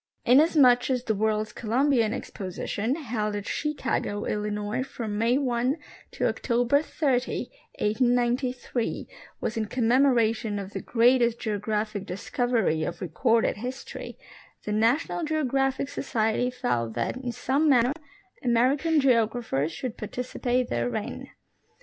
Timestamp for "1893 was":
7.79-9.57